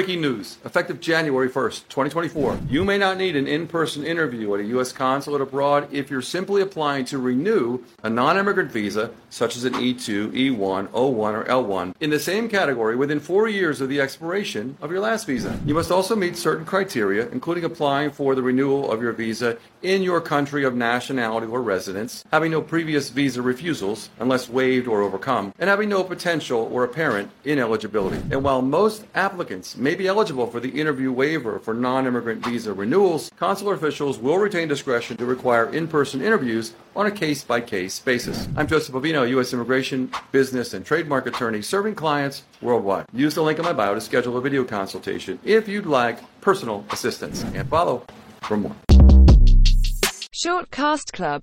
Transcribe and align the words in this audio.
Breaking 0.00 0.22
news. 0.22 0.56
Effective 0.64 0.98
January 0.98 1.50
1st, 1.50 1.88
2024. 1.90 2.60
You 2.70 2.86
may 2.86 2.96
not 2.96 3.18
need 3.18 3.36
an 3.36 3.46
in 3.46 3.66
person 3.66 4.02
interview 4.02 4.54
at 4.54 4.60
a 4.60 4.64
U.S. 4.68 4.92
consulate 4.92 5.42
abroad 5.42 5.88
if 5.92 6.10
you're 6.10 6.22
simply 6.22 6.62
applying 6.62 7.04
to 7.04 7.18
renew 7.18 7.84
a 8.02 8.08
non 8.08 8.38
immigrant 8.38 8.72
visa, 8.72 9.10
such 9.28 9.58
as 9.58 9.64
an 9.64 9.74
E2, 9.74 10.32
E1, 10.32 10.88
O1, 10.88 11.34
or 11.34 11.44
L1, 11.44 11.94
in 12.00 12.08
the 12.08 12.18
same 12.18 12.48
category 12.48 12.96
within 12.96 13.20
four 13.20 13.46
years 13.46 13.82
of 13.82 13.90
the 13.90 14.00
expiration 14.00 14.74
of 14.80 14.90
your 14.90 15.00
last 15.00 15.26
visa. 15.26 15.60
You 15.66 15.74
must 15.74 15.90
also 15.90 16.16
meet 16.16 16.34
certain 16.34 16.64
criteria, 16.64 17.28
including 17.28 17.64
applying 17.64 18.10
for 18.10 18.34
the 18.34 18.42
renewal 18.42 18.90
of 18.90 19.02
your 19.02 19.12
visa 19.12 19.58
in 19.82 20.02
your 20.02 20.22
country 20.22 20.64
of 20.64 20.74
nationality 20.74 21.46
or 21.46 21.60
residence, 21.60 22.24
having 22.32 22.52
no 22.52 22.62
previous 22.62 23.10
visa 23.10 23.42
refusals 23.42 24.08
unless 24.18 24.48
waived 24.48 24.88
or 24.88 25.02
overcome, 25.02 25.52
and 25.58 25.68
having 25.68 25.90
no 25.90 26.02
potential 26.02 26.70
or 26.72 26.84
apparent 26.84 27.30
ineligibility. 27.44 28.16
And 28.30 28.42
while 28.42 28.62
most 28.62 29.04
applicants 29.14 29.76
may 29.76 29.89
be 29.94 30.06
eligible 30.06 30.46
for 30.46 30.60
the 30.60 30.68
interview 30.68 31.12
waiver 31.12 31.58
for 31.58 31.74
non 31.74 32.06
immigrant 32.06 32.44
visa 32.44 32.72
renewals, 32.72 33.30
consular 33.36 33.74
officials 33.74 34.18
will 34.18 34.38
retain 34.38 34.68
discretion 34.68 35.16
to 35.16 35.24
require 35.24 35.72
in 35.72 35.88
person 35.88 36.22
interviews 36.22 36.74
on 36.96 37.06
a 37.06 37.10
case 37.10 37.44
by 37.44 37.60
case 37.60 37.98
basis. 37.98 38.48
I'm 38.56 38.66
Joseph 38.66 38.94
Bovino, 38.94 39.28
U.S. 39.30 39.52
Immigration, 39.52 40.10
Business, 40.32 40.74
and 40.74 40.84
Trademark 40.84 41.26
Attorney 41.26 41.62
serving 41.62 41.94
clients 41.94 42.42
worldwide. 42.60 43.06
Use 43.12 43.34
the 43.34 43.42
link 43.42 43.58
in 43.58 43.64
my 43.64 43.72
bio 43.72 43.94
to 43.94 44.00
schedule 44.00 44.36
a 44.36 44.40
video 44.40 44.64
consultation 44.64 45.38
if 45.44 45.68
you'd 45.68 45.86
like 45.86 46.18
personal 46.40 46.84
assistance. 46.90 47.42
And 47.42 47.68
follow 47.68 48.04
for 48.42 48.56
more. 48.56 48.76
Shortcast 50.42 51.12
Club 51.12 51.38